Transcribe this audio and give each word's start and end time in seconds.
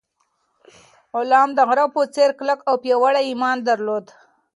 غلام 1.17 1.49
د 1.57 1.59
غره 1.69 1.85
په 1.95 2.01
څېر 2.15 2.29
کلک 2.39 2.59
او 2.69 2.75
پیاوړی 2.83 3.21
ایمان 3.29 3.57
درلود. 3.69 4.05